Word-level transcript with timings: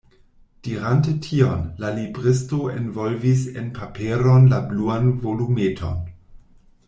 Dirante 0.65 1.11
tion, 1.25 1.59
la 1.83 1.91
libristo 1.97 2.61
envolvis 2.77 3.43
en 3.63 3.69
paperon 3.77 4.49
la 4.55 4.61
bluan 4.71 5.11
volumeton. 5.27 6.01